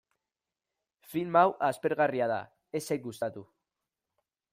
Film 1.11 1.37
hau 1.41 1.51
aspergarria 1.67 2.29
da, 2.31 2.39
ez 2.79 2.81
zait 2.87 3.05
gustatu. 3.05 3.45